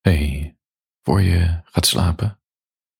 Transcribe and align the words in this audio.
Hey, 0.00 0.58
voor 1.02 1.20
je 1.20 1.60
gaat 1.64 1.86
slapen, 1.86 2.40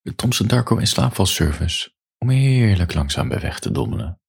de 0.01 0.15
Thomson 0.15 0.47
Darko 0.47 0.77
in 0.77 0.87
slaapvalservice 0.87 1.95
om 2.19 2.29
heerlijk 2.29 2.95
langzaam 2.95 3.29
bij 3.29 3.41
weg 3.41 3.61
te 3.61 3.71
dommelen. 3.71 4.21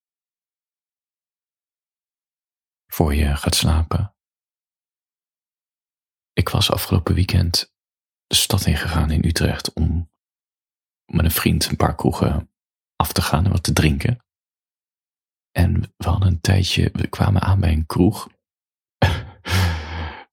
Voor 2.88 3.16
je 3.16 3.36
gaat 3.36 3.56
slapen. 3.56 4.16
Ik 6.34 6.50
was 6.50 6.72
afgelopen 6.72 7.16
weekend 7.16 7.74
de 8.28 8.36
stad 8.36 8.66
ingegaan 8.66 9.12
in 9.12 9.26
Utrecht 9.26 9.74
om 9.74 10.12
met 11.06 11.26
een 11.26 11.32
vriend 11.32 11.66
een 11.66 11.76
paar 11.76 11.96
kroegen 11.96 12.54
af 12.96 13.14
te 13.14 13.22
gaan 13.22 13.46
en 13.46 13.52
wat 13.52 13.64
te 13.64 13.74
drinken. 13.74 14.26
En 15.52 15.82
we 15.82 16.10
hadden 16.10 16.28
een 16.28 16.42
tijdje, 16.42 16.90
we 16.94 17.08
kwamen 17.08 17.42
aan 17.42 17.60
bij 17.60 17.72
een 17.72 17.86
kroeg 17.86 18.30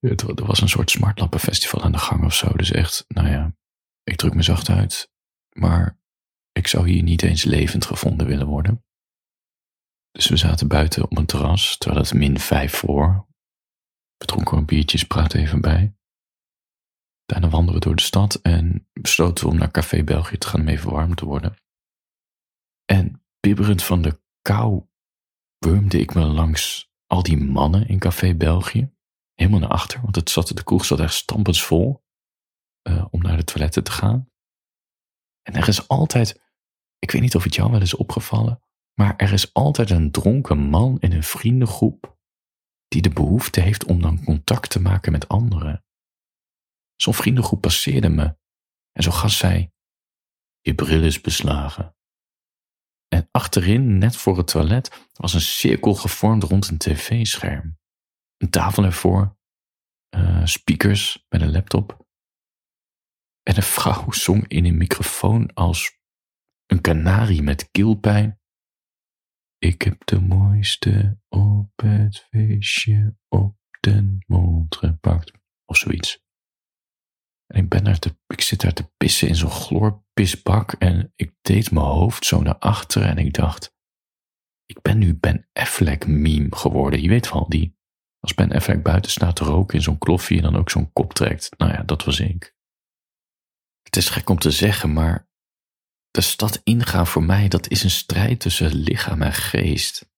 er 0.01 0.47
was 0.47 0.61
een 0.61 0.69
soort 0.69 0.91
smartlappenfestival 0.91 1.83
aan 1.83 1.93
de 1.93 1.99
gang 1.99 2.25
of 2.25 2.35
zo. 2.35 2.53
Dus 2.53 2.71
echt, 2.71 3.05
nou 3.09 3.29
ja, 3.29 3.57
ik 4.03 4.17
druk 4.17 4.35
me 4.35 4.43
zacht 4.43 4.69
uit. 4.69 5.13
Maar 5.53 5.99
ik 6.53 6.67
zou 6.67 6.89
hier 6.89 7.03
niet 7.03 7.23
eens 7.23 7.45
levend 7.45 7.87
gevonden 7.87 8.27
willen 8.27 8.47
worden. 8.47 8.85
Dus 10.11 10.29
we 10.29 10.37
zaten 10.37 10.69
buiten 10.69 11.03
op 11.03 11.17
een 11.17 11.27
terras, 11.27 11.79
terwijl 11.79 12.03
het 12.03 12.15
min 12.15 12.39
vijf 12.39 12.75
voor. 12.75 13.27
We 14.17 14.27
dronken 14.27 14.57
een 14.57 14.65
biertjes, 14.65 15.05
praten 15.05 15.41
even 15.41 15.61
bij. 15.61 15.97
Daarna 17.25 17.49
wandelden 17.49 17.81
we 17.81 17.87
door 17.87 17.97
de 17.97 18.03
stad 18.03 18.35
en 18.35 18.89
besloten 18.93 19.45
we 19.45 19.51
om 19.51 19.59
naar 19.59 19.71
Café 19.71 20.05
België 20.05 20.39
te 20.39 20.47
gaan 20.47 20.61
om 20.61 20.69
even 20.69 20.91
warm 20.91 21.15
te 21.15 21.25
worden. 21.25 21.57
En 22.85 23.23
bibberend 23.41 23.85
van 23.85 24.03
de 24.03 24.21
kou 24.43 24.87
wurmde 25.59 26.01
ik 26.01 26.15
me 26.15 26.25
langs 26.25 26.91
al 27.07 27.23
die 27.23 27.37
mannen 27.37 27.89
in 27.89 27.99
Café 27.99 28.35
België 28.35 28.98
helemaal 29.39 29.61
naar 29.61 29.79
achter, 29.79 30.01
want 30.01 30.17
het 30.17 30.31
zat, 30.31 30.49
de 30.49 30.65
kroeg 30.65 30.85
zat 30.85 31.01
echt 31.01 31.15
stampensvol 31.15 32.05
uh, 32.89 33.07
om 33.11 33.23
naar 33.23 33.37
de 33.37 33.45
toiletten 33.45 33.85
te 33.85 33.91
gaan. 33.91 34.31
En 35.43 35.55
er 35.55 35.69
is 35.69 35.89
altijd, 35.89 36.41
ik 36.99 37.11
weet 37.11 37.23
niet 37.23 37.35
of 37.35 37.45
het 37.45 37.55
jou 37.55 37.71
wel 37.71 37.81
is 37.81 37.95
opgevallen, 37.95 38.63
maar 38.95 39.17
er 39.17 39.33
is 39.33 39.55
altijd 39.55 39.91
een 39.91 40.11
dronken 40.11 40.59
man 40.59 41.01
in 41.01 41.13
een 41.13 41.23
vriendengroep 41.23 42.17
die 42.89 43.03
de 43.03 43.11
behoefte 43.11 43.61
heeft 43.61 43.85
om 43.85 44.03
dan 44.03 44.25
contact 44.25 44.71
te 44.71 44.81
maken 44.81 45.13
met 45.13 45.29
anderen. 45.29 45.85
Zo'n 46.97 47.15
vriendengroep 47.15 47.61
passeerde 47.61 48.09
me 48.09 48.37
en 48.93 49.03
zo'n 49.03 49.13
gast 49.13 49.37
zei, 49.37 49.73
je 50.61 50.75
bril 50.75 51.03
is 51.03 51.21
beslagen. 51.21 51.97
En 53.09 53.29
achterin, 53.31 53.99
net 53.99 54.17
voor 54.17 54.37
het 54.37 54.47
toilet, 54.47 55.09
was 55.13 55.35
een 55.35 55.41
cirkel 55.41 55.95
gevormd 55.95 56.43
rond 56.43 56.69
een 56.69 56.79
tv-scherm 56.79 57.79
een 58.39 58.51
tafel 58.51 58.85
ervoor, 58.85 59.37
uh, 60.17 60.45
speakers 60.45 61.27
met 61.29 61.41
een 61.41 61.51
laptop. 61.51 62.07
En 63.43 63.57
een 63.57 63.63
vrouw 63.63 64.11
zong 64.11 64.49
in 64.49 64.65
een 64.65 64.77
microfoon 64.77 65.55
als 65.55 65.99
een 66.67 66.81
kanarie 66.81 67.43
met 67.43 67.71
keelpijn. 67.71 68.41
Ik 69.59 69.83
heb 69.83 70.07
de 70.07 70.21
mooiste 70.21 71.21
op 71.29 71.73
het 71.77 72.19
feestje 72.19 73.17
op 73.29 73.57
den 73.81 74.25
mond 74.27 74.77
gepakt. 74.77 75.33
Of 75.65 75.77
zoiets. 75.77 76.27
En 77.47 77.63
ik, 77.63 77.69
ben 77.69 77.85
daar 77.85 77.99
ik 78.27 78.41
zit 78.41 78.61
daar 78.61 78.73
te 78.73 78.91
pissen 78.97 79.29
in 79.29 79.35
zo'n 79.35 79.51
chloorpisbak 79.51 80.73
en 80.73 81.13
ik 81.17 81.35
deed 81.41 81.71
mijn 81.71 81.87
hoofd 81.87 82.25
zo 82.25 82.41
naar 82.41 82.59
achteren 82.59 83.09
en 83.09 83.19
ik 83.19 83.33
dacht, 83.33 83.77
ik 84.67 84.83
ben 84.83 84.99
nu 84.99 85.15
Ben 85.15 85.49
Affleck 85.53 86.07
meme 86.07 86.57
geworden. 86.57 87.03
Je 87.03 87.09
weet 87.09 87.33
wel, 87.33 87.49
die 87.49 87.78
als 88.21 88.35
Ben 88.35 88.53
Affleck 88.53 88.83
buiten 88.83 89.11
staat 89.11 89.37
te 89.37 89.45
roken 89.45 89.77
in 89.77 89.83
zo'n 89.83 89.99
kloffie 89.99 90.37
en 90.37 90.43
dan 90.43 90.57
ook 90.57 90.71
zo'n 90.71 90.93
kop 90.93 91.13
trekt. 91.13 91.49
Nou 91.59 91.73
ja, 91.73 91.83
dat 91.83 92.05
was 92.05 92.21
ik. 92.21 92.57
Het 93.83 93.97
is 93.97 94.09
gek 94.09 94.29
om 94.29 94.39
te 94.39 94.51
zeggen, 94.51 94.93
maar 94.93 95.29
de 96.11 96.21
stad 96.21 96.61
ingaan 96.65 97.07
voor 97.07 97.23
mij, 97.23 97.49
dat 97.49 97.69
is 97.69 97.83
een 97.83 97.91
strijd 97.91 98.41
tussen 98.41 98.75
lichaam 98.75 99.23
en 99.23 99.33
geest. 99.33 100.11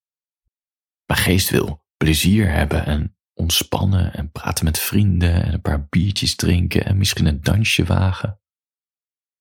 Mijn 1.07 1.21
geest 1.21 1.51
wil 1.51 1.85
plezier 1.97 2.51
hebben 2.51 2.87
en 2.87 3.17
ontspannen 3.35 4.13
en 4.13 4.31
praten 4.31 4.65
met 4.65 4.79
vrienden 4.79 5.45
en 5.45 5.53
een 5.53 5.61
paar 5.61 5.87
biertjes 5.89 6.37
drinken 6.37 6.85
en 6.85 6.97
misschien 6.99 7.27
een 7.27 7.41
dansje 7.41 7.85
wagen. 7.85 8.41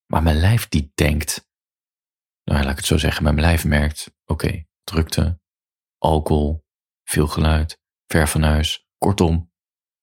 Maar 0.06 0.24
mijn 0.24 0.40
lijf 0.40 0.68
die 0.68 0.92
denkt, 0.96 1.50
nou 2.44 2.62
laat 2.62 2.72
ik 2.72 2.78
het 2.78 2.86
zo 2.86 2.98
zeggen, 2.98 3.24
mijn 3.24 3.40
lijf 3.40 3.66
merkt, 3.66 4.16
oké, 4.26 4.66
drukte, 4.84 5.42
alcohol, 5.98 6.66
veel 7.04 7.28
geluid, 7.28 7.82
ver 8.12 8.28
van 8.28 8.42
huis, 8.42 8.88
kortom, 8.98 9.52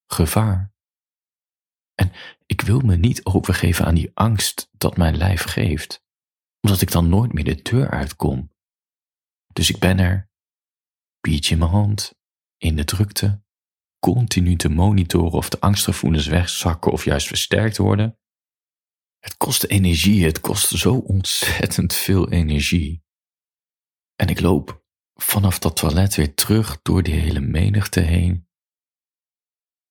gevaar. 0.06 0.74
En 1.94 2.12
ik 2.46 2.60
wil 2.60 2.80
me 2.80 2.96
niet 2.96 3.24
overgeven 3.24 3.84
aan 3.84 3.94
die 3.94 4.10
angst 4.14 4.68
dat 4.72 4.96
mijn 4.96 5.16
lijf 5.16 5.42
geeft, 5.42 6.04
omdat 6.60 6.80
ik 6.80 6.90
dan 6.90 7.08
nooit 7.08 7.32
meer 7.32 7.44
de 7.44 7.62
deur 7.62 7.90
uitkom. 7.90 8.54
Dus 9.52 9.70
ik 9.70 9.78
ben 9.78 9.98
er, 9.98 10.30
biertje 11.20 11.52
in 11.52 11.58
mijn 11.58 11.70
hand, 11.70 12.14
in 12.56 12.76
de 12.76 12.84
drukte, 12.84 13.44
continu 13.98 14.56
te 14.56 14.68
monitoren 14.68 15.38
of 15.38 15.48
de 15.48 15.60
angstgevoelens 15.60 16.26
wegzakken 16.26 16.92
of 16.92 17.04
juist 17.04 17.26
versterkt 17.26 17.76
worden. 17.76 18.18
Het 19.18 19.36
kost 19.36 19.64
energie, 19.64 20.24
het 20.24 20.40
kost 20.40 20.68
zo 20.68 20.94
ontzettend 20.94 21.94
veel 21.94 22.30
energie. 22.30 23.04
En 24.14 24.28
ik 24.28 24.40
loop 24.40 24.85
vanaf 25.16 25.58
dat 25.58 25.76
toilet 25.76 26.14
weer 26.14 26.34
terug 26.34 26.82
door 26.82 27.02
die 27.02 27.14
hele 27.14 27.40
menigte 27.40 28.00
heen. 28.00 28.48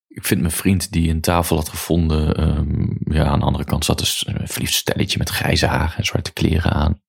Ik 0.07 0.25
vind 0.25 0.41
mijn 0.41 0.53
vriend 0.53 0.91
die 0.91 1.09
een 1.09 1.21
tafel 1.21 1.55
had 1.55 1.69
gevonden, 1.69 2.43
um, 2.57 2.97
ja, 2.99 3.25
aan 3.25 3.39
de 3.39 3.45
andere 3.45 3.65
kant 3.65 3.85
zat 3.85 3.97
dus 3.97 4.27
een 4.27 4.47
verliefd 4.47 4.73
stelletje 4.73 5.17
met 5.17 5.29
grijze 5.29 5.65
haar 5.65 5.95
en 5.97 6.05
zwarte 6.05 6.33
kleren 6.33 6.71
aan. 6.71 7.01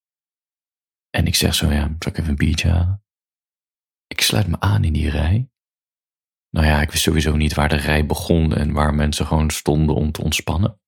En 1.11 1.27
ik 1.27 1.35
zeg 1.35 1.55
zo, 1.55 1.73
ja, 1.73 1.97
zal 1.99 2.13
ik 2.13 2.19
even 2.19 2.29
een 2.31 2.37
biertje 2.37 2.69
halen? 2.69 3.05
Ik 4.07 4.21
sluit 4.21 4.47
me 4.47 4.61
aan 4.61 4.85
in 4.85 4.93
die 4.93 5.11
rij. 5.11 5.51
Nou 6.51 6.67
ja, 6.67 6.81
ik 6.81 6.91
wist 6.91 7.03
sowieso 7.03 7.37
niet 7.37 7.55
waar 7.55 7.69
de 7.69 7.77
rij 7.77 8.07
begon 8.07 8.55
en 8.55 8.73
waar 8.73 8.95
mensen 8.95 9.27
gewoon 9.27 9.51
stonden 9.51 9.95
om 9.95 10.13
te 10.13 10.23
ontspannen. 10.23 10.81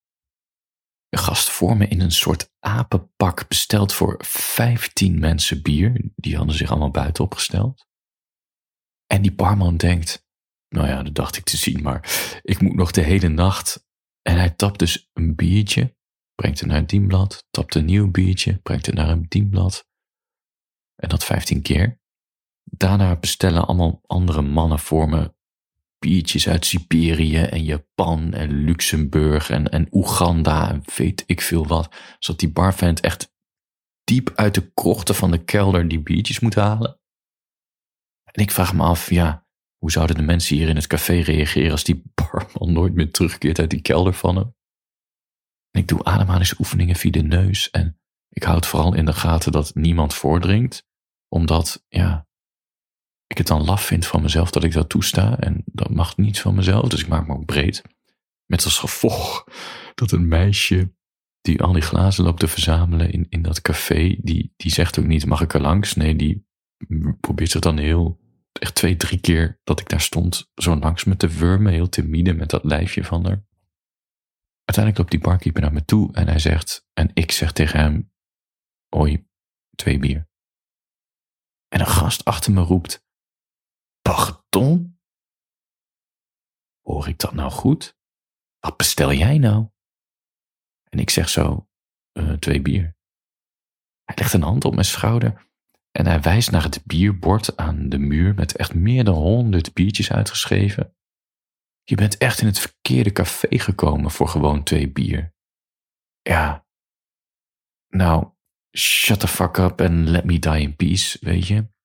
Gast 1.11 1.51
voor 1.51 1.77
me 1.77 1.89
in 1.89 2.01
een 2.01 2.13
soort 2.13 2.53
apenpak 2.59 3.49
besteld 3.49 3.93
voor 3.93 4.25
15 4.27 5.19
mensen 5.19 5.63
bier. 5.63 6.11
Die 6.17 6.37
hadden 6.37 6.57
zich 6.57 6.71
allemaal 6.71 6.91
buiten 6.91 7.25
opgesteld. 7.25 7.87
En 9.07 9.23
die 9.23 9.35
barman 9.35 9.77
denkt, 9.77 10.27
nou 10.69 10.89
ja, 10.89 11.03
dat 11.03 11.15
dacht 11.15 11.37
ik 11.37 11.45
te 11.45 11.57
zien, 11.57 11.83
maar 11.83 12.31
ik 12.43 12.61
moet 12.61 12.75
nog 12.75 12.91
de 12.91 13.01
hele 13.01 13.29
nacht. 13.29 13.87
En 14.23 14.37
hij 14.37 14.51
tapt 14.51 14.79
dus 14.79 15.11
een 15.13 15.35
biertje, 15.35 15.97
brengt 16.35 16.61
het 16.61 16.69
naar 16.69 16.79
een 16.79 16.87
dienblad, 16.87 17.47
tapt 17.51 17.75
een 17.75 17.85
nieuw 17.85 18.11
biertje, 18.11 18.59
brengt 18.59 18.87
het 18.87 18.95
naar 18.95 19.09
een 19.09 19.27
dienblad. 19.29 19.89
En 20.95 21.09
dat 21.09 21.25
15 21.25 21.63
keer. 21.63 22.01
Daarna 22.63 23.17
bestellen 23.17 23.67
allemaal 23.67 24.01
andere 24.07 24.43
mannen 24.43 24.79
voor 24.79 25.09
me 25.09 25.35
biertjes 25.99 26.49
uit 26.49 26.67
Siberië 26.67 27.43
en 27.43 27.65
Japan 27.65 28.33
en 28.33 28.65
Luxemburg 28.65 29.51
en, 29.51 29.69
en 29.69 29.89
Oeganda 29.91 30.71
en 30.71 30.83
weet 30.97 31.25
ik 31.27 31.41
veel 31.41 31.67
wat. 31.67 31.95
Zodat 32.19 32.41
die 32.41 32.53
barvent 32.53 33.01
echt 33.01 33.33
diep 34.05 34.33
uit 34.35 34.55
de 34.55 34.71
krochten 34.75 35.15
van 35.15 35.31
de 35.31 35.45
kelder 35.45 35.89
die 35.89 36.01
biertjes 36.01 36.41
moet 36.41 36.55
halen. 36.55 37.01
En 38.25 38.43
ik 38.43 38.51
vraag 38.51 38.75
me 38.75 38.83
af, 38.83 39.11
ja, 39.11 39.47
hoe 39.79 39.91
zouden 39.91 40.17
de 40.17 40.23
mensen 40.23 40.57
hier 40.57 40.69
in 40.69 40.77
het 40.77 40.87
café 40.87 41.21
reageren 41.21 41.71
als 41.71 41.85
die 41.85 42.03
barman 42.15 42.73
nooit 42.73 42.95
meer 42.95 43.11
terugkeert 43.11 43.59
uit 43.59 43.71
die 43.71 43.83
kelder 43.83 44.13
van 44.13 44.37
hem? 44.37 44.57
En 45.71 45.81
ik 45.81 45.89
doe 45.89 46.05
ademhalingsoefeningen 46.05 46.97
via 46.97 47.11
de 47.11 47.23
neus 47.23 47.71
en 47.71 48.01
ik 48.29 48.43
houd 48.43 48.67
vooral 48.67 48.95
in 48.95 49.05
de 49.05 49.13
gaten 49.13 49.53
dat 49.53 49.75
niemand 49.75 50.15
voordringt, 50.15 50.87
omdat, 51.29 51.85
ja, 51.89 52.28
ik 53.29 53.39
het 53.39 53.47
dan 53.47 53.65
laf 53.65 53.83
vind 53.83 54.07
van 54.07 54.23
mezelf 54.23 54.51
dat 54.51 54.65
ik 54.65 54.73
dat 54.73 54.89
toesta. 54.89 55.39
En 55.39 55.63
dat 55.67 55.91
mag 55.91 56.17
niet 56.17 56.41
van 56.41 56.55
mezelf, 56.55 56.89
dus 56.89 57.01
ik 57.01 57.09
maak 57.09 57.27
me 57.27 57.35
ook 57.35 57.47
breed. 57.47 57.83
Met 58.47 58.65
als 58.65 58.79
gevolg 58.79 59.45
dat 59.95 60.13
een 60.13 60.29
meisje 60.29 60.93
die 61.41 61.63
al 61.63 61.73
die 61.73 61.83
glazen 61.83 62.25
loopt 62.25 62.41
te 62.41 62.49
verzamelen 62.49 63.11
in, 63.11 63.27
in 63.29 63.43
dat 63.43 63.63
café, 63.63 64.17
die, 64.21 64.53
die 64.57 64.73
zegt 64.73 64.99
ook 64.99 65.07
niet, 65.07 65.27
mag 65.27 65.41
ik 65.41 65.55
er 65.55 65.61
langs? 65.61 65.95
Nee, 65.95 66.17
die 66.17 66.47
probeert 67.21 67.53
het 67.53 67.63
dan 67.63 67.79
heel, 67.79 68.21
echt 68.53 68.75
twee, 68.75 68.97
drie 68.97 69.21
keer 69.21 69.61
dat 69.65 69.81
ik 69.81 69.89
daar 69.89 70.01
stond, 70.01 70.51
zo 70.55 70.77
langs 70.77 71.05
me 71.05 71.17
te 71.17 71.29
wurmen, 71.29 71.73
heel 71.73 71.89
timide 71.89 72.33
met 72.33 72.51
dat 72.51 72.65
lijfje 72.65 73.05
van 73.05 73.27
haar. 73.27 73.47
Uiteindelijk 74.65 74.99
loopt 74.99 75.11
die 75.11 75.31
barkeeper 75.31 75.63
naar 75.63 75.73
me 75.73 75.85
toe 75.85 76.13
en 76.13 76.29
hij 76.29 76.39
zegt, 76.39 76.87
en 76.93 77.11
ik 77.15 77.33
zeg 77.33 77.53
tegen 77.53 77.79
hem, 77.81 78.13
oi, 78.89 79.27
twee 79.75 79.99
bier. 79.99 80.29
En 81.69 81.81
een 81.81 81.87
gast 81.87 82.25
achter 82.25 82.53
me 82.53 82.61
roept, 82.61 83.07
Pardon? 84.09 84.99
Hoor 86.83 87.09
ik 87.09 87.19
dat 87.19 87.33
nou 87.33 87.51
goed? 87.51 87.97
Wat 88.59 88.77
bestel 88.77 89.13
jij 89.13 89.39
nou? 89.39 89.69
En 90.85 90.99
ik 90.99 91.11
zeg 91.11 91.29
zo, 91.29 91.69
uh, 92.13 92.33
twee 92.33 92.63
bier. 92.63 92.97
Hij 94.05 94.15
legt 94.17 94.33
een 94.33 94.43
hand 94.43 94.65
op 94.65 94.73
mijn 94.73 94.85
schouder 94.85 95.51
en 95.91 96.07
hij 96.07 96.21
wijst 96.21 96.51
naar 96.51 96.63
het 96.63 96.85
bierbord 96.85 97.57
aan 97.57 97.89
de 97.89 97.99
muur 97.99 98.35
met 98.35 98.57
echt 98.57 98.75
meer 98.75 99.05
dan 99.05 99.15
honderd 99.15 99.75
biertjes 99.75 100.13
uitgeschreven. 100.13 100.97
Je 101.83 101.95
bent 101.95 102.17
echt 102.17 102.41
in 102.41 102.47
het 102.47 102.59
verkeerde 102.59 103.13
café 103.13 103.59
gekomen 103.59 104.11
voor 104.11 104.29
gewoon 104.29 104.63
twee 104.63 104.93
bier. 104.93 105.35
Ja. 106.23 106.67
Nou, 107.89 108.33
shut 108.77 109.21
the 109.21 109.29
fuck 109.29 109.57
up 109.57 109.81
and 109.81 110.09
let 110.09 110.25
me 110.25 110.39
die 110.39 110.61
in 110.61 110.77
peace, 110.77 111.19
weet 111.21 111.47
je. 111.47 111.77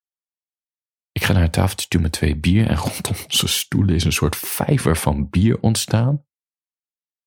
Ik 1.14 1.24
ga 1.24 1.32
naar 1.32 1.42
het 1.42 1.52
tafeltje 1.52 1.98
met 1.98 2.12
twee 2.12 2.36
bier 2.36 2.68
en 2.68 2.76
rondom 2.86 3.14
onze 3.24 3.48
stoelen 3.48 3.94
is 3.94 4.04
een 4.04 4.12
soort 4.12 4.36
vijver 4.36 4.96
van 4.96 5.28
bier 5.30 5.60
ontstaan. 5.60 6.26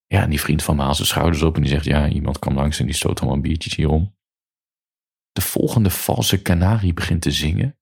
Ja, 0.05 0.21
en 0.21 0.29
die 0.29 0.41
vriend 0.41 0.63
van 0.63 0.75
me 0.75 0.81
haalt 0.81 0.95
zijn 0.95 1.07
schouders 1.07 1.41
op 1.41 1.55
en 1.55 1.61
die 1.61 1.69
zegt, 1.69 1.85
ja, 1.85 2.09
iemand 2.09 2.39
kwam 2.39 2.55
langs 2.55 2.79
en 2.79 2.85
die 2.85 2.95
stoot 2.95 3.19
allemaal 3.19 3.41
biertjes 3.41 3.75
hierom. 3.75 4.15
De 5.31 5.41
volgende 5.41 5.89
valse 5.89 6.41
kanarie 6.41 6.93
begint 6.93 7.21
te 7.21 7.31
zingen. 7.31 7.79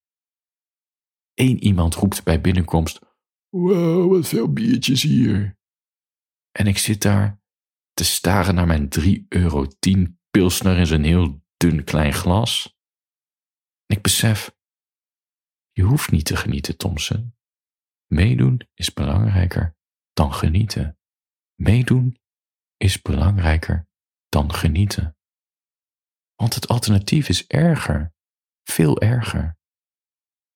Eén 1.34 1.64
iemand 1.64 1.96
roept 1.96 2.24
bij 2.24 2.42
binnenkomst, 2.42 3.00
wow, 3.50 4.12
wat 4.12 4.28
veel 4.28 4.54
biertjes 4.54 5.02
hier. 5.04 5.58
En 6.52 6.68
ik 6.68 6.78
zit 6.78 7.02
daar 7.02 7.42
te 7.94 8.06
staren 8.06 8.56
naar 8.56 8.68
mijn 8.68 8.90
3,10 9.00 9.28
euro 9.28 9.68
pilsner 10.30 10.78
in 10.78 10.88
zijn 10.88 11.04
heel 11.04 11.44
dun 11.58 11.84
klein 11.84 12.14
glas. 12.14 12.78
En 13.86 13.96
ik 13.96 14.02
besef, 14.02 14.55
je 15.76 15.84
hoeft 15.84 16.12
niet 16.12 16.26
te 16.26 16.36
genieten, 16.36 16.78
Thompson. 16.78 17.36
Meedoen 18.06 18.70
is 18.74 18.94
belangrijker 18.94 19.76
dan 20.14 20.34
genieten. 20.34 20.98
Meedoen 21.56 22.18
is 22.78 23.02
belangrijker 23.02 23.88
dan 24.30 24.54
genieten. 24.54 25.18
Want 26.36 26.56
het 26.56 26.68
alternatief 26.68 27.30
is 27.30 27.48
erger, 27.48 28.14
veel 28.64 29.02
erger. 29.02 29.58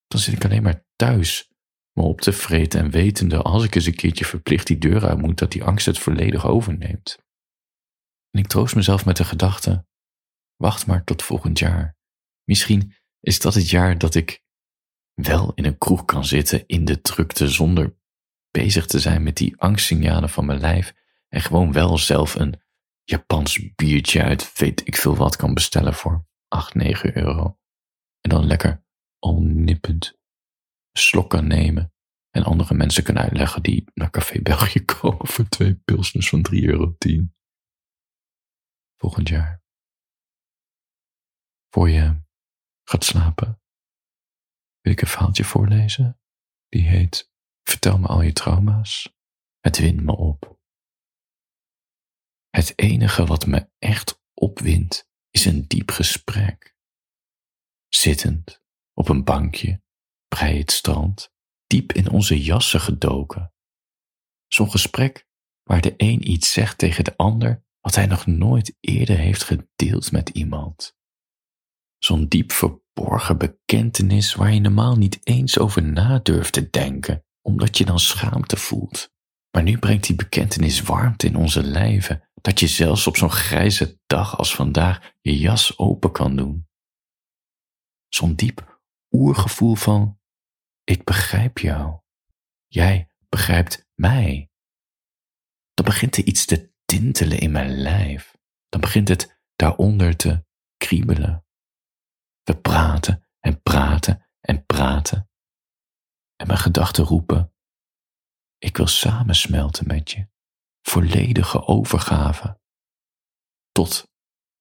Dan 0.08 0.20
zit 0.20 0.34
ik 0.34 0.46
alleen 0.46 0.64
maar 0.64 0.86
thuis, 0.96 1.52
me 1.92 2.04
op 2.04 2.22
te 2.22 2.32
vreten 2.32 2.80
en 2.80 2.92
wetende 2.92 3.42
als 3.42 3.64
ik 3.64 3.76
eens 3.76 3.86
een 3.86 3.96
keertje 3.96 4.26
verplicht 4.26 4.68
die 4.68 4.78
deur 4.78 5.08
uit 5.08 5.18
moet, 5.18 5.38
dat 5.38 5.52
die 5.52 5.64
angst 5.64 5.86
het 5.86 6.00
volledig 6.00 6.46
overneemt. 6.46 7.18
En 8.30 8.40
ik 8.40 8.48
troost 8.48 8.76
mezelf 8.76 9.06
met 9.06 9.18
de 9.18 9.26
gedachte: 9.26 9.86
wacht 10.56 10.88
maar 10.88 11.04
tot 11.04 11.24
volgend 11.24 11.60
jaar. 11.60 11.98
Misschien 12.44 12.96
is 13.20 13.40
dat 13.40 13.54
het 13.54 13.70
jaar 13.70 13.98
dat 13.98 14.16
ik 14.16 14.48
wel 15.22 15.52
in 15.56 15.66
een 15.66 15.78
kroeg 15.78 16.06
kan 16.06 16.26
zitten 16.26 16.68
in 16.68 16.86
de 16.86 17.02
drukte 17.02 17.48
zonder 17.48 17.98
bezig 18.52 18.86
te 18.86 19.00
zijn 19.00 19.24
met 19.24 19.38
die 19.38 19.58
angstsignalen 19.58 20.30
van 20.30 20.46
mijn 20.46 20.60
lijf 20.60 20.94
en 21.28 21.42
gewoon 21.42 21.72
wel 21.72 21.98
zelf 21.98 22.36
een 22.36 22.62
Japans 23.04 23.76
biertje 23.76 24.24
uit 24.24 24.58
weet 24.58 24.88
ik 24.88 24.96
veel 24.96 25.16
wat 25.16 25.36
kan 25.36 25.54
bestellen 25.54 25.94
voor 25.94 26.28
8, 26.48 26.74
9 26.74 27.18
euro. 27.18 27.60
En 28.22 28.30
dan 28.30 28.46
lekker 28.46 28.86
al 29.20 29.42
nippend 29.42 30.20
slok 30.92 31.30
kan 31.30 31.48
nemen 31.48 31.94
en 32.30 32.44
andere 32.44 32.74
mensen 32.74 33.04
kan 33.04 33.20
uitleggen 33.20 33.64
die 33.64 33.92
naar 33.94 34.10
Café 34.10 34.42
België 34.42 34.86
komen 35.00 35.28
voor 35.28 35.48
twee 35.48 35.76
pilsners 35.76 36.30
van 36.30 36.46
3,10 36.54 36.60
euro. 36.64 36.96
Volgend 38.98 39.30
jaar. 39.30 39.64
Voor 41.70 41.90
je 41.90 42.22
gaat 42.84 43.04
slapen, 43.04 43.62
wil 44.82 44.92
ik 44.92 45.02
een 45.02 45.08
verhaaltje 45.08 45.44
voorlezen. 45.44 46.20
Die 46.70 46.88
heet 46.88 47.30
Vertel 47.70 47.98
me 47.98 48.08
al 48.08 48.22
je 48.22 48.34
trauma's. 48.34 49.16
Het 49.60 49.78
wint 49.78 50.02
me 50.02 50.16
op. 50.16 50.60
Het 52.50 52.74
enige 52.76 53.26
wat 53.26 53.46
me 53.46 53.70
echt 53.80 54.22
opwindt 54.34 55.10
is 55.30 55.46
een 55.46 55.68
diep 55.68 55.92
gesprek. 55.92 56.76
Zittend 57.88 58.64
op 58.94 59.10
een 59.10 59.24
bankje 59.24 59.82
bij 60.28 60.58
het 60.58 60.72
strand, 60.72 61.34
diep 61.68 61.92
in 61.94 62.10
onze 62.10 62.42
jassen 62.42 62.82
gedoken. 62.82 63.54
Zo'n 64.48 64.72
gesprek 64.72 65.28
waar 65.64 65.82
de 65.82 65.94
een 65.98 66.32
iets 66.32 66.52
zegt 66.52 66.78
tegen 66.78 67.04
de 67.04 67.18
ander 67.18 67.66
wat 67.80 67.96
hij 67.96 68.06
nog 68.06 68.26
nooit 68.26 68.78
eerder 68.80 69.18
heeft 69.18 69.44
gedeeld 69.44 70.12
met 70.12 70.30
iemand. 70.30 70.98
Zo'n 71.98 72.28
diep 72.28 72.52
verborgen 73.00 73.38
bekentenis 73.38 74.36
waar 74.36 74.54
je 74.54 74.60
normaal 74.60 74.96
niet 74.96 75.20
eens 75.24 75.60
over 75.60 75.84
na 75.84 76.20
durft 76.20 76.54
te 76.54 76.70
denken, 76.70 77.26
omdat 77.42 77.78
je 77.78 77.86
dan 77.86 78.00
schaamte 78.00 78.58
voelt. 78.58 79.14
Maar 79.52 79.64
nu 79.64 79.78
brengt 79.78 80.08
die 80.08 80.16
bekentenis 80.16 80.82
warmte 80.82 81.28
in 81.28 81.36
onze 81.36 81.64
lijven, 81.64 82.30
dat 82.42 82.60
je 82.60 82.68
zelfs 82.68 83.08
op 83.08 83.18
zo'n 83.18 83.32
grijze 83.32 84.00
dag 84.06 84.38
als 84.38 84.56
vandaag 84.56 85.14
je 85.22 85.38
jas 85.38 85.78
open 85.78 86.12
kan 86.12 86.36
doen. 86.36 86.68
Zo'n 88.08 88.36
diep 88.36 88.82
oergevoel 89.10 89.76
van, 89.76 90.20
ik 90.84 91.04
begrijp 91.04 91.58
jou. 91.58 92.00
Jij 92.68 93.12
begrijpt 93.30 93.88
mij. 93.96 94.52
Dan 95.74 95.86
begint 95.86 96.18
er 96.18 96.26
iets 96.26 96.46
te 96.46 96.74
tintelen 96.86 97.40
in 97.40 97.52
mijn 97.52 97.78
lijf. 97.78 98.38
Dan 98.70 98.82
begint 98.82 99.08
het 99.08 99.42
daaronder 99.56 100.16
te 100.16 100.46
kriebelen. 100.78 101.44
We 102.50 102.58
praten 102.58 103.28
en 103.40 103.62
praten 103.62 104.30
en 104.40 104.66
praten. 104.66 105.30
En 106.36 106.48
mijn 106.48 106.60
gedachten 106.60 107.04
roepen, 107.04 107.54
ik 108.58 108.78
wil 108.78 108.88
samensmelten 108.88 109.88
met 109.88 110.12
je, 110.12 110.28
volledige 110.82 111.66
overgave, 111.66 112.60
tot 113.72 114.12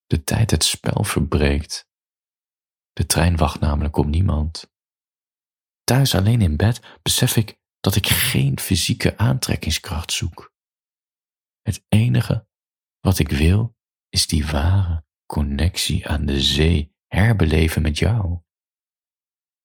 de 0.06 0.24
tijd 0.24 0.50
het 0.50 0.64
spel 0.64 1.04
verbreekt. 1.04 1.88
De 2.92 3.06
trein 3.06 3.36
wacht 3.36 3.60
namelijk 3.60 3.96
op 3.96 4.06
niemand. 4.06 4.70
Thuis 5.84 6.14
alleen 6.14 6.40
in 6.40 6.56
bed 6.56 6.98
besef 7.02 7.36
ik 7.36 7.58
dat 7.80 7.94
ik 7.94 8.06
geen 8.06 8.58
fysieke 8.58 9.16
aantrekkingskracht 9.16 10.12
zoek. 10.12 10.54
Het 11.62 11.84
enige 11.88 12.48
wat 13.00 13.18
ik 13.18 13.28
wil 13.28 13.76
is 14.08 14.26
die 14.26 14.46
ware 14.46 15.04
connectie 15.26 16.08
aan 16.08 16.26
de 16.26 16.40
zee 16.40 16.96
herbeleven 17.08 17.82
met 17.82 17.98
jou. 17.98 18.42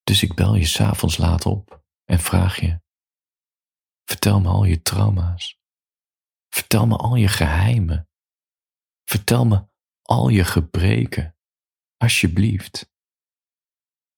Dus 0.03 0.23
ik 0.23 0.33
bel 0.33 0.55
je 0.55 0.65
s'avonds 0.65 1.17
laat 1.17 1.45
op 1.45 1.83
en 2.03 2.19
vraag 2.19 2.59
je, 2.59 2.81
vertel 4.03 4.39
me 4.39 4.47
al 4.47 4.63
je 4.63 4.81
trauma's. 4.81 5.61
Vertel 6.53 6.87
me 6.87 6.97
al 6.97 7.15
je 7.15 7.27
geheimen. 7.27 8.09
Vertel 9.03 9.45
me 9.45 9.67
al 10.01 10.29
je 10.29 10.43
gebreken, 10.43 11.37
alsjeblieft. 11.97 12.91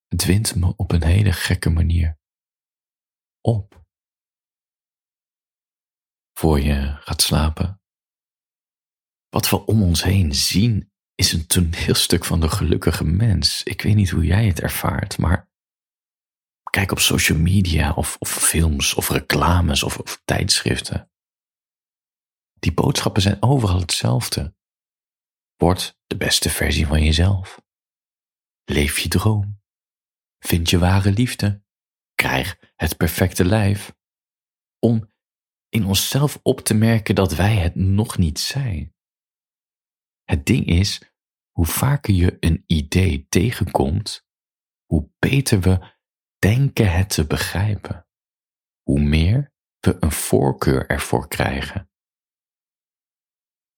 Het 0.07 0.25
wint 0.25 0.55
me 0.55 0.75
op 0.75 0.91
een 0.91 1.03
hele 1.03 1.31
gekke 1.31 1.69
manier 1.69 2.19
op. 3.41 3.85
Voor 6.33 6.59
je 6.59 6.97
gaat 6.99 7.21
slapen. 7.21 7.81
Wat 9.29 9.49
we 9.49 9.65
om 9.65 9.83
ons 9.83 10.03
heen 10.03 10.33
zien 10.33 10.93
is 11.15 11.33
een 11.33 11.47
toneelstuk 11.47 12.25
van 12.25 12.39
de 12.39 12.49
gelukkige 12.49 13.03
mens. 13.03 13.63
Ik 13.63 13.81
weet 13.81 13.95
niet 13.95 14.09
hoe 14.09 14.25
jij 14.25 14.47
het 14.47 14.61
ervaart, 14.61 15.17
maar 15.17 15.49
kijk 16.69 16.91
op 16.91 16.99
social 16.99 17.37
media 17.37 17.93
of, 17.93 18.15
of 18.19 18.29
films 18.29 18.93
of 18.93 19.09
reclames 19.09 19.83
of, 19.83 19.97
of 19.97 20.21
tijdschriften. 20.25 21.11
Die 22.59 22.73
boodschappen 22.73 23.21
zijn 23.21 23.41
overal 23.41 23.79
hetzelfde. 23.79 24.55
Word 25.55 25.99
de 26.07 26.17
beste 26.17 26.49
versie 26.49 26.87
van 26.87 27.03
jezelf. 27.03 27.61
Leef 28.63 28.99
je 28.99 29.09
droom. 29.09 29.61
Vind 30.39 30.69
je 30.69 30.77
ware 30.77 31.11
liefde. 31.11 31.63
Krijg 32.15 32.73
het 32.75 32.97
perfecte 32.97 33.45
lijf. 33.45 33.95
Om 34.79 35.13
in 35.69 35.85
onszelf 35.85 36.39
op 36.41 36.59
te 36.59 36.73
merken 36.73 37.15
dat 37.15 37.35
wij 37.35 37.55
het 37.55 37.75
nog 37.75 38.17
niet 38.17 38.39
zijn. 38.39 38.94
Het 40.25 40.45
ding 40.45 40.65
is, 40.65 41.01
hoe 41.51 41.65
vaker 41.65 42.13
je 42.13 42.37
een 42.39 42.63
idee 42.67 43.27
tegenkomt, 43.29 44.27
hoe 44.85 45.11
beter 45.19 45.61
we 45.61 45.93
denken 46.39 46.91
het 46.91 47.09
te 47.09 47.27
begrijpen, 47.27 48.07
hoe 48.81 48.99
meer 48.99 49.53
we 49.79 49.97
een 49.99 50.11
voorkeur 50.11 50.87
ervoor 50.87 51.27
krijgen. 51.27 51.89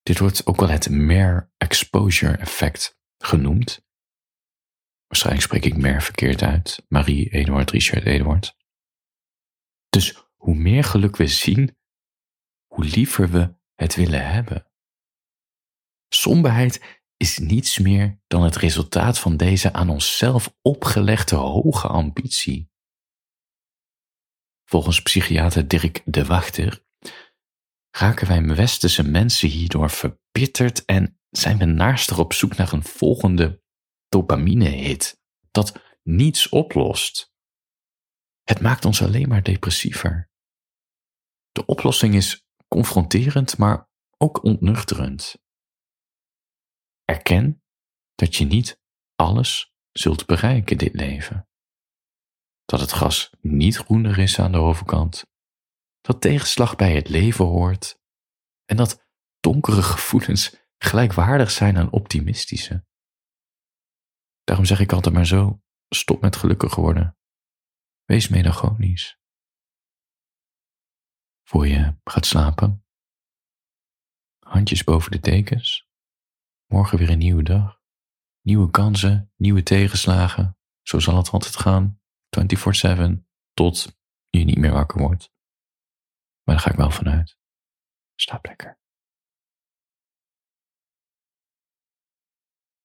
Dit 0.02 0.20
wordt 0.20 0.46
ook 0.46 0.60
wel 0.60 0.70
het 0.70 0.90
mere 0.90 1.52
exposure 1.58 2.38
effect 2.38 3.00
genoemd. 3.18 3.86
Waarschijnlijk 5.08 5.46
spreek 5.46 5.66
ik 5.66 5.78
meer 5.78 6.02
verkeerd 6.02 6.42
uit. 6.42 6.86
Marie 6.88 7.30
Eduard, 7.30 7.72
Richard 7.72 8.06
Eduard. 8.06 8.56
Dus 9.90 10.32
hoe 10.36 10.56
meer 10.56 10.84
geluk 10.84 11.16
we 11.16 11.28
zien, 11.28 11.78
hoe 12.66 12.86
liever 12.86 13.30
we 13.30 13.56
het 13.76 13.96
willen 13.96 14.32
hebben. 14.32 14.67
Somberheid 16.10 17.02
is 17.18 17.38
niets 17.38 17.78
meer 17.78 18.20
dan 18.28 18.44
het 18.44 18.56
resultaat 18.56 19.20
van 19.20 19.38
deze 19.38 19.74
aan 19.74 19.90
onszelf 19.90 20.56
opgelegde 20.62 21.36
hoge 21.36 21.88
ambitie. 21.88 22.70
Volgens 24.64 25.02
psychiater 25.02 25.68
Dirk 25.68 26.02
de 26.06 26.26
Wachter 26.26 26.86
raken 27.90 28.28
wij 28.28 28.56
westerse 28.56 29.04
mensen 29.04 29.50
hierdoor 29.50 29.90
verbitterd 29.90 30.86
en 30.86 31.20
zijn 31.30 31.58
we 31.58 31.66
naastig 31.66 32.20
op 32.20 32.34
zoek 32.34 32.56
naar 32.56 32.74
een 32.74 32.84
volgende 32.84 33.62
dopamine-hit 34.10 35.22
dat 35.52 35.80
niets 36.04 36.50
oplost. 36.50 37.34
Het 38.44 38.62
maakt 38.62 38.86
ons 38.86 39.02
alleen 39.02 39.28
maar 39.28 39.44
depressiever. 39.44 40.30
De 41.52 41.66
oplossing 41.66 42.16
is 42.16 42.46
confronterend, 42.68 43.58
maar 43.58 43.90
ook 44.18 44.44
ontnuchterend. 44.44 45.36
Erken 47.10 47.64
dat 48.16 48.36
je 48.36 48.46
niet 48.46 48.82
alles 49.16 49.74
zult 49.92 50.26
bereiken 50.26 50.78
dit 50.78 50.94
leven. 50.94 51.50
Dat 52.66 52.80
het 52.80 52.92
gras 52.92 53.30
niet 53.42 53.78
groener 53.78 54.18
is 54.20 54.40
aan 54.40 54.52
de 54.52 54.58
overkant. 54.58 55.26
Dat 56.02 56.22
tegenslag 56.22 56.76
bij 56.76 56.96
het 56.96 57.10
leven 57.10 57.46
hoort. 57.46 58.00
En 58.66 58.78
dat 58.78 59.08
donkere 59.40 59.84
gevoelens 59.84 60.56
gelijkwaardig 60.78 61.52
zijn 61.52 61.78
aan 61.78 61.92
optimistische. 61.92 62.86
Daarom 64.44 64.66
zeg 64.66 64.80
ik 64.80 64.92
altijd 64.92 65.16
maar 65.16 65.26
zo: 65.26 65.62
stop 65.90 66.22
met 66.22 66.36
gelukkig 66.36 66.76
worden. 66.76 67.18
Wees 68.04 68.28
melancholisch. 68.28 69.20
Voor 71.44 71.68
je 71.68 71.98
gaat 72.04 72.26
slapen. 72.26 72.86
Handjes 74.40 74.84
boven 74.84 75.12
de 75.12 75.20
tekens. 75.20 75.87
Morgen 76.68 76.98
weer 76.98 77.10
een 77.10 77.18
nieuwe 77.18 77.44
dag. 77.44 77.82
Nieuwe 78.42 78.72
kansen, 78.72 79.32
nieuwe 79.36 79.64
tegenslagen. 79.64 80.58
Zo 80.82 81.00
zal 81.00 81.18
het 81.18 81.30
altijd 81.30 81.56
gaan. 81.56 82.02
24-7 83.18 83.26
tot 83.54 84.00
je 84.30 84.44
niet 84.44 84.58
meer 84.58 84.72
wakker 84.72 85.02
wordt. 85.02 85.32
Maar 86.44 86.56
daar 86.56 86.60
ga 86.64 86.72
ik 86.72 86.78
wel 86.78 86.92
vanuit. 86.92 87.38
Slaap 88.16 88.46
lekker. 88.46 88.80